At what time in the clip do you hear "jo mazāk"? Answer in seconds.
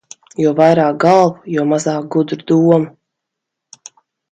1.57-2.09